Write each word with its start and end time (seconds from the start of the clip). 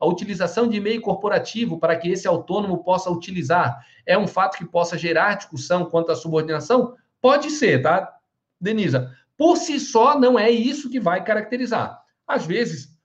a 0.00 0.06
utilização 0.06 0.66
de 0.66 0.78
e-mail 0.78 1.00
corporativo 1.02 1.78
para 1.78 1.94
que 1.94 2.08
esse 2.08 2.26
autônomo 2.26 2.82
possa 2.82 3.10
utilizar 3.10 3.84
é 4.06 4.16
um 4.16 4.26
fato 4.26 4.56
que 4.56 4.64
possa 4.64 4.96
gerar 4.96 5.34
discussão 5.34 5.84
quanto 5.84 6.10
à 6.10 6.16
subordinação? 6.16 6.96
Pode 7.20 7.50
ser, 7.50 7.82
tá, 7.82 8.16
Denisa? 8.58 9.14
Por 9.36 9.56
si 9.56 9.78
só, 9.78 10.18
não 10.18 10.38
é 10.38 10.50
isso 10.50 10.90
que 10.90 10.98
vai 10.98 11.22
caracterizar. 11.22 12.00
Às 12.26 12.46
vezes, 12.46 12.96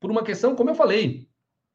por 0.00 0.10
uma 0.10 0.24
questão, 0.24 0.56
como 0.56 0.70
eu 0.70 0.74
falei, 0.74 1.28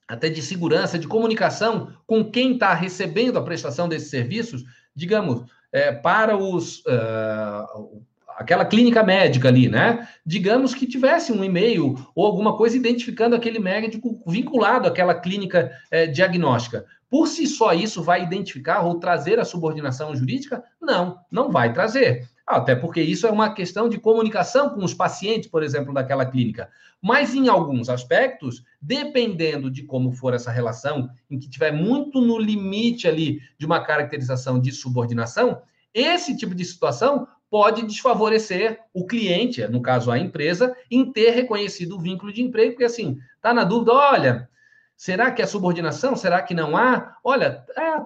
até 0.07 0.29
de 0.29 0.41
segurança, 0.41 0.99
de 0.99 1.07
comunicação 1.07 1.95
com 2.05 2.29
quem 2.29 2.53
está 2.53 2.73
recebendo 2.73 3.37
a 3.37 3.43
prestação 3.43 3.87
desses 3.87 4.09
serviços, 4.09 4.63
digamos, 4.95 5.49
é, 5.71 5.91
para 5.91 6.37
os. 6.37 6.79
Uh, 6.85 8.03
aquela 8.37 8.65
clínica 8.65 9.03
médica 9.03 9.47
ali, 9.47 9.69
né? 9.69 10.07
Digamos 10.25 10.73
que 10.73 10.87
tivesse 10.87 11.31
um 11.31 11.43
e-mail 11.43 11.95
ou 12.15 12.25
alguma 12.25 12.55
coisa 12.57 12.75
identificando 12.75 13.35
aquele 13.35 13.59
médico 13.59 14.21
vinculado 14.27 14.87
àquela 14.87 15.15
clínica 15.15 15.71
é, 15.91 16.07
diagnóstica. 16.07 16.85
Por 17.09 17.27
si 17.27 17.45
só, 17.45 17.73
isso 17.73 18.01
vai 18.01 18.23
identificar 18.23 18.81
ou 18.81 18.99
trazer 18.99 19.39
a 19.39 19.45
subordinação 19.45 20.15
jurídica? 20.15 20.63
Não, 20.81 21.19
não 21.31 21.51
vai 21.51 21.71
trazer. 21.71 22.27
Até 22.45 22.75
porque 22.75 23.01
isso 23.01 23.25
é 23.25 23.31
uma 23.31 23.53
questão 23.53 23.87
de 23.87 23.99
comunicação 23.99 24.71
com 24.71 24.83
os 24.83 24.93
pacientes, 24.93 25.47
por 25.47 25.63
exemplo, 25.63 25.93
daquela 25.93 26.25
clínica. 26.25 26.69
Mas 27.01 27.35
em 27.35 27.47
alguns 27.47 27.87
aspectos, 27.87 28.63
dependendo 28.81 29.69
de 29.69 29.83
como 29.83 30.11
for 30.11 30.33
essa 30.33 30.51
relação, 30.51 31.09
em 31.29 31.37
que 31.37 31.49
tiver 31.49 31.71
muito 31.71 32.19
no 32.19 32.39
limite 32.39 33.07
ali 33.07 33.39
de 33.57 33.65
uma 33.65 33.79
caracterização 33.81 34.59
de 34.59 34.71
subordinação, 34.71 35.61
esse 35.93 36.35
tipo 36.35 36.55
de 36.55 36.65
situação 36.65 37.27
pode 37.53 37.83
desfavorecer 37.83 38.79
o 38.91 39.05
cliente, 39.05 39.61
no 39.67 39.79
caso 39.79 40.09
a 40.09 40.17
empresa, 40.17 40.75
em 40.89 41.11
ter 41.11 41.29
reconhecido 41.29 41.95
o 41.95 41.99
vínculo 41.99 42.33
de 42.33 42.41
emprego, 42.41 42.71
porque 42.71 42.83
assim, 42.83 43.19
tá 43.39 43.53
na 43.53 43.63
dúvida, 43.63 43.93
olha, 43.93 44.49
será 44.97 45.29
que 45.29 45.39
é 45.39 45.45
subordinação? 45.45 46.15
Será 46.15 46.41
que 46.41 46.55
não 46.55 46.75
há? 46.75 47.15
Olha, 47.23 47.63
é, 47.77 48.01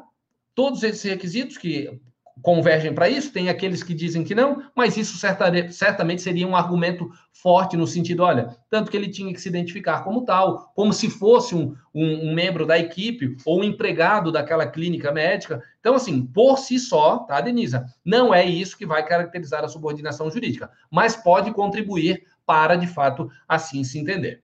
todos 0.54 0.84
esses 0.84 1.02
requisitos 1.02 1.58
que 1.58 1.98
convergem 2.42 2.94
para 2.94 3.10
isso, 3.10 3.32
tem 3.32 3.50
aqueles 3.50 3.84
que 3.84 3.94
dizem 3.94 4.24
que 4.24 4.36
não, 4.36 4.64
mas 4.76 4.98
isso 4.98 5.18
certamente 5.72 6.22
seria 6.22 6.48
um 6.48 6.56
argumento 6.56 7.10
forte 7.32 7.78
no 7.78 7.86
sentido, 7.86 8.24
olha, 8.24 8.56
tanto 8.70 8.90
que 8.90 8.98
ele 8.98 9.10
tinha 9.10 9.34
que 9.34 9.40
se 9.40 9.50
identificar 9.50 10.04
como 10.04 10.26
tal, 10.26 10.72
como 10.76 10.92
se 10.92 11.10
fosse 11.10 11.56
um, 11.56 11.76
um, 11.94 12.30
um, 12.30 12.34
membro 12.34 12.66
da 12.66 12.78
equipe 12.78 13.38
ou 13.46 13.60
um 13.60 13.64
empregado 13.64 14.32
daquela 14.32 14.66
clínica 14.66 15.12
médica. 15.12 15.62
Então, 15.80 15.96
assim, 15.96 16.26
por 16.26 16.58
si 16.58 16.80
só, 16.80 17.20
tá, 17.20 17.40
Denisa? 17.40 17.86
Não 18.04 18.34
é 18.34 18.44
isso 18.46 18.78
que 18.78 18.86
vai 18.86 19.06
caracterizar 19.06 19.64
a 19.64 19.68
subordinação 19.70 20.30
jurídica, 20.32 20.70
mas 20.92 21.16
pode 21.16 21.52
contribuir 21.52 22.24
para, 22.46 22.76
de 22.76 22.88
fato, 22.88 23.30
assim 23.48 23.84
se 23.84 24.00
entender. 24.00 24.42